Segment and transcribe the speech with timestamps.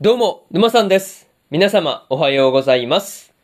[0.00, 1.28] どうも、沼さんです。
[1.50, 3.34] 皆様、おはようございます。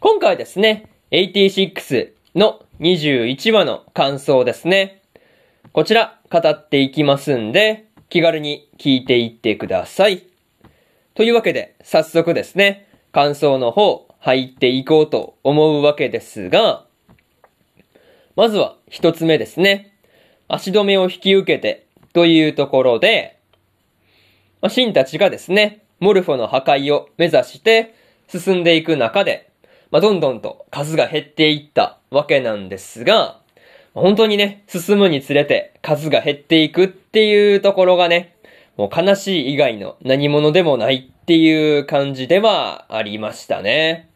[0.00, 5.02] 今回ですね、86の21話の感想ですね。
[5.74, 10.22] こちら、語っていきますんで、気軽に聞いていってください。
[11.12, 16.86] というわけで、早速ですね、感想の方、入っていこうと思うわけですが、
[18.34, 19.92] まずは一つ目ですね。
[20.48, 21.84] 足止めを引き受けて
[22.14, 23.38] というところで、
[24.62, 27.94] まあ、シンたちがですね、モルフォの破壊を目指して
[28.28, 29.50] 進んでいく中で、
[29.90, 33.40] まあ、どんどんと数が減っていったわけなんですが、
[33.94, 38.36] 本当にね、進むにつれて数が減っていくっていうところがね、
[38.76, 44.08] もう悲しい以外の何者でもないっていう感じではありましたね。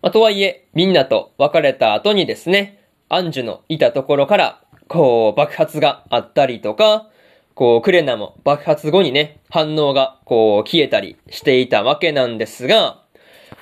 [0.00, 7.08] まあ、とはいえ、みんなと別れた後にですね、アンジュのいたところから、こう、爆発があったりとか、
[7.54, 13.02] こう、クレナも爆発後にね、反応がこう、消えたりしていたわけなんですが、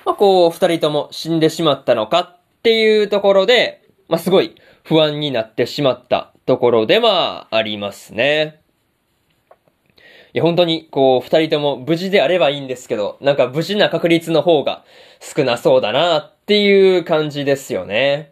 [0.05, 8.61] まあ、こう、二人とも死んでしまったのかっていうところで、まあ、すごい不安になってしまったところではありますね。
[10.33, 14.85] いや、本当に、こう、二人とも無事であればいいんですけど、なんか無事な確率の方が
[15.19, 18.31] 少なそうだなっていう感じですよね。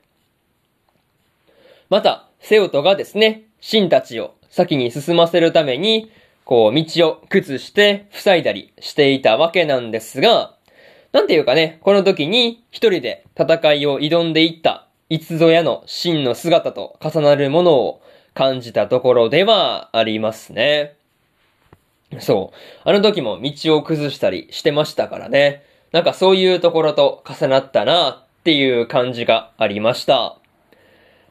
[1.90, 6.12] また、セオトがですね、シンたちを先に進ませるために、
[6.46, 10.56] こう、道を靴して塞いだりしていたわけなんですが、
[11.12, 18.02] なんていうかね、この時に一人で戦いを挑んでいった、いつぞやの真の姿と重なるものを
[18.34, 20.96] 感じたところではありますね。
[22.20, 22.90] そう。
[22.90, 25.64] あの時も道を崩したりしてましたからね。
[25.92, 30.38] なんかそういうところと重なったなっていう感じがありました。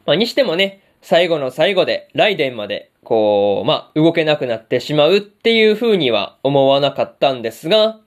[0.07, 7.99] まあ、にしてもね、最後の最後でライデンまで、こう、まあ、動けなくなってしまうっていう風には思わなかったんですが、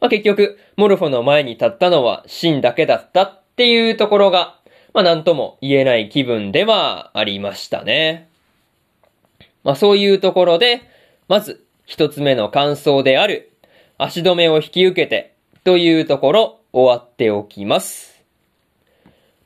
[0.00, 4.58] まあ、結局、モルフォの前に立ったのはシンだけだったっていうところが、
[4.92, 8.28] まあ、なんとも言えない気分ではありましたね。
[9.62, 10.82] まあ、そういうところで、
[11.26, 13.50] まず、一つ目の感想である、
[13.96, 15.34] 足止めを引き受けて、
[15.64, 18.22] というところ、終わっておきます。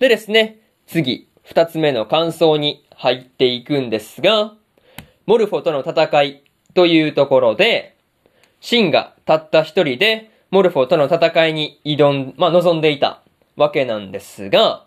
[0.00, 4.52] でですね、次、二つ目の感想に入っていくんですが、
[5.24, 6.42] モルフォとの戦い
[6.74, 7.96] というところで、
[8.60, 13.22] シンがたった一人でモルフォとの戦いに挑ん、まあ、望んでいた
[13.56, 14.84] わけなんですが、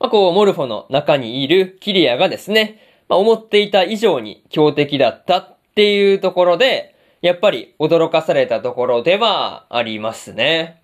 [0.00, 10.80] まあ、こう、モルフォの中にいるキリアがですね、まあ、思っていた以上に強敵だったっていうところで、やっぱり驚かされたところではありますね。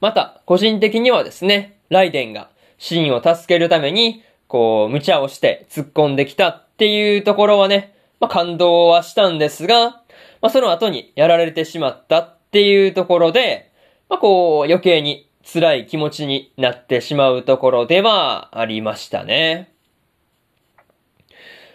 [0.00, 10.02] また、個人的にはですね、ライデンがシンを助けるために、こう、無茶をして突っ込んできたっていうところはね、まあ、感動はしたんですが、
[10.40, 13.72] まあ、その後にやられてしまったっていうところで、
[14.08, 19.72] まあ、こう、余計に辛い気持ちになってしまうところではありましたね。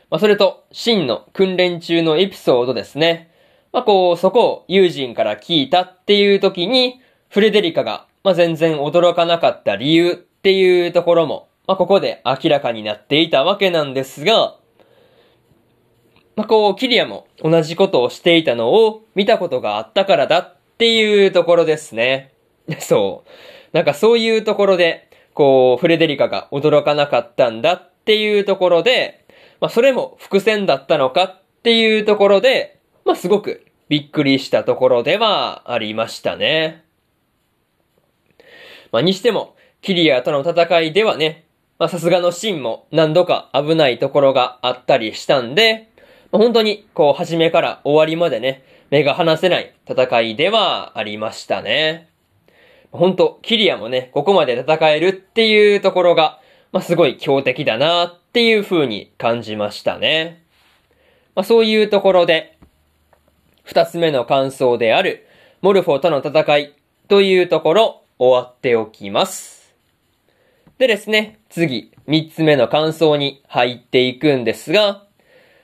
[0.10, 3.32] まあ、それと、シンの訓練中のエピソードですね。
[3.72, 7.00] まあ、こう、そこを友人から聞いたっていう時に、
[7.30, 14.58] フレデリカが、まあ、全然驚かなかった理由っていうところも、まあ、ここで明らかになっていたわけなんですが、
[16.36, 22.34] まあ、こう、キリアも同じことをしていたのを見たことがあったからだっていうところですね。
[22.80, 23.76] そう。
[23.76, 29.26] なんかそういうところで、こう、フレデリカが驚かなかったんだっていうところで、
[29.60, 36.84] まあ、それも伏線だったのかっていうところで、まあ、すごくびっくりしたところではありましたね。
[38.92, 41.46] まあ、にしても、キリアとの戦いではね、
[41.80, 45.90] ま、さすがのシーンも何度か危ないところがあったりしたんで、
[46.32, 52.10] まあ、本当に、こう、初めから終わりまでね、目が離せない戦いではありましたね。
[52.92, 56.40] 本当キリアもね、ここまで戦えるっていうところが、
[56.74, 60.44] まあ、すごい強敵だなっていう風に感じましたね。
[61.36, 62.58] まあ、そういうところで、
[63.64, 65.26] 二つ目の感想である、
[65.62, 66.76] モルフォとの戦い
[67.08, 69.74] というところ、終わっておきます。
[70.78, 75.08] でですね、次、三つ目の感想に入っていくんですが、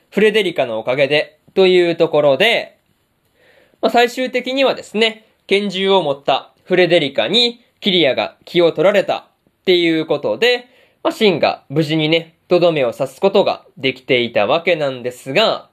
[0.10, 2.80] フレデリカのおかげで、というところで、
[3.80, 9.24] まあ、最終的にはですね、拳銃を持ったフレデリカにキリアが気を取られたっ
[9.66, 10.68] ていうことで、
[11.04, 15.70] まあ、シンが無事にね、とどめを刺すことができていたわけなんですが、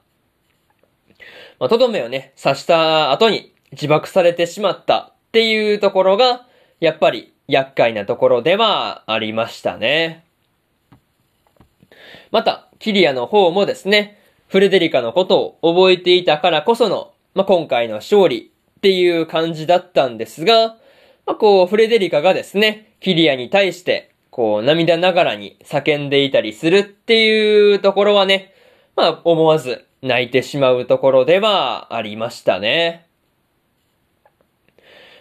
[1.59, 6.45] ま、とどめをね、刺した後に自爆されてしまったっていうところが、
[6.79, 10.25] やっぱり厄介なところではありましたね。
[12.31, 20.75] また、キリアの方もですね、フレデリカのことを覚えていたからこその、まあ、今回の勝利っていう感じだったんですが、
[21.25, 28.53] まあ、こう、フレデリカがですね、キリアに対して、こう、涙ながらに叫んでいたりするっていうところはね、
[28.95, 33.04] まあ、思わず泣いてしまうところではありましたね。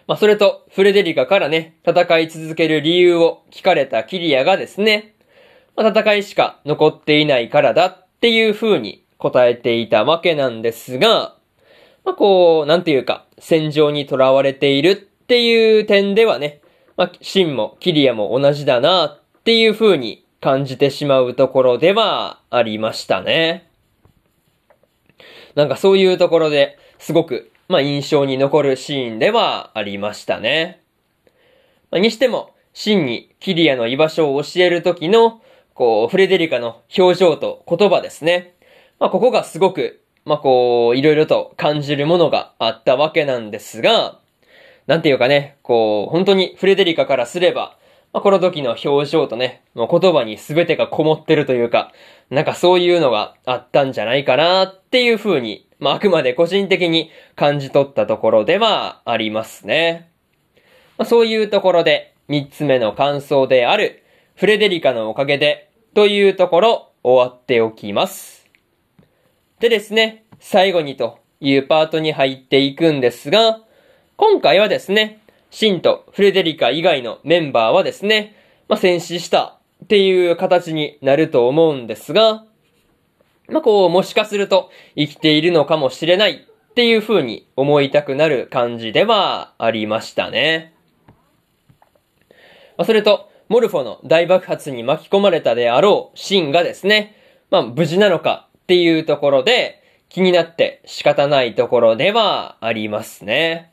[0.06, 5.14] まあ、それと、フレデリカからね、戦い続ける理由を聞かれたキリアがですね、
[5.76, 11.36] まあ、戦いしか残っていないからだっていう風に答えていたわけなんですが、
[12.04, 16.60] まあ、こう、なんていうか、戦場に囚われているっていう点ではね、
[16.96, 23.70] まあ、シンもキリアも同じだなっていう風に感じてしまうところではありましたね。
[25.54, 30.82] なんかそういうところですごく、まあ、印象に残るシーンではありましたね。
[31.90, 35.40] まあ、にしても、シンにキリアの居場所を教えるときの、
[35.74, 38.54] こう、フレデリカの表情と言葉ですね。
[38.98, 44.18] まあ、ここがすごく、まあ、こう、いろいろと感じるものがあったわけなんですが、
[44.86, 47.78] なんていうかね、こう、本当にフレデリカからすれば、
[48.12, 51.92] まあ、この時の表情とね、もう言葉に全てがこもってるというか、
[52.30, 60.10] なんかそういうのがあったんじゃないかなっていう風に、まあ、あくまで個人的に感じ取ったところではありますね。
[60.96, 64.02] まあ、そういうところで、三つ目の感想である、
[64.34, 68.48] フレデリカのおかげで、というところ、終わっておきます。
[69.60, 73.60] でですね、最後にというパートに入っていくんですが、
[74.16, 75.20] 今回はですね、
[75.50, 78.34] シンとフレデリカ以外のメンバーはですね、
[78.68, 82.46] まあ、戦死したっていう形になると思うんですが、
[83.48, 90.74] まあ、こう、もしかすると生きているのかもしれないっていう風に思いたくなる感じではありましたね。
[92.76, 97.14] まあ、それと、モルフォの大爆発に巻き込まれたであろうシンがですね、
[97.50, 103.70] まあ無事なのかっていうところで気になって仕方ないところではありますね。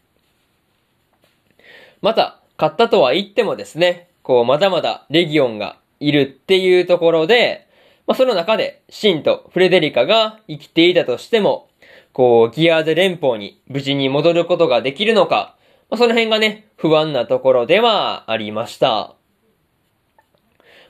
[2.02, 7.68] また、買ったとは言ってもですね、こうまだまだレギオンがいるっていうところで、
[8.12, 11.70] まあその中でシンとフレデリカが生きていたとしても、
[12.12, 15.56] こうギアーズ連邦に無事に戻ることができるのか、
[15.90, 19.16] まあその辺がね、不安なところではありました。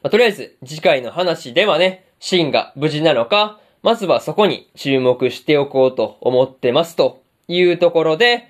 [0.02, 8.48] まあ、とりあえず、次回の話ではね、シンが無事なのか、まずはそこに注目しておこうと思ってますというところで、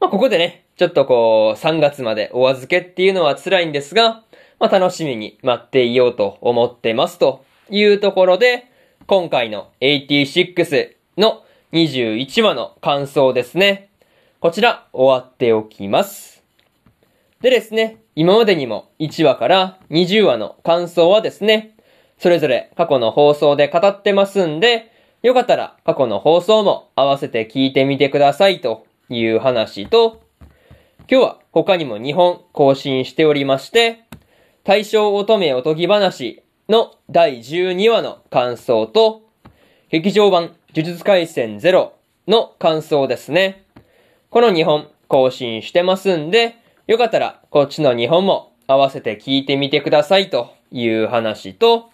[0.00, 4.22] まあ、ここでね、ちょっとこう、3月までお預けっていうのは辛いんですが、
[4.58, 8.66] まあ、楽しみに待っていようと思ってますというところで、
[9.06, 13.90] 今回の86の21話の感想ですね。
[14.40, 16.42] こちら終わっておきます。
[17.40, 21.74] でですね、今までにも1話から20話の感想はですね、
[22.18, 30.22] それぞれ過去の放送で語ってますんで、よかったら過去の放送も合わせて聞いてみてくださいという話と、
[31.10, 34.04] 今日は他にも2本更新しておりまして、
[34.62, 39.22] 大正乙女おとぎ話の第12話の感想と、
[39.90, 41.90] 劇場版呪術回戦0
[42.26, 43.64] の感想ですね。
[44.30, 46.56] この2本更新してますんで、
[46.86, 51.90] よかったら、こっちの2本も合わせて聞いてみてくださいという話と、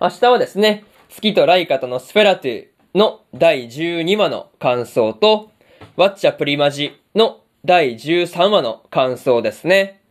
[0.00, 5.50] 明日はですね、月とライカとのスフェラトゥの第12話の感想と、
[5.96, 10.02] ワッチャプリマジの第13話の感想ですね。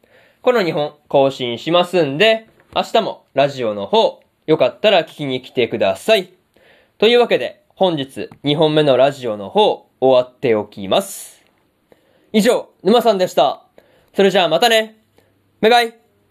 [0.42, 6.34] この2本更新しますんで、明日もラジオの方、よかったら聞きに来てください。
[6.98, 11.46] というわけで、本日2本目のラジオの方、終わっておきます。
[12.32, 13.68] 以上、沼さんでした。
[14.16, 14.98] それじゃあまたね。
[15.62, 16.03] バイバイ。